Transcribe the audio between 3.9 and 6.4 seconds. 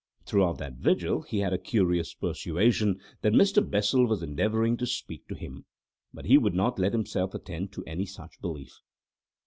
was endeavouring to speak to him, but he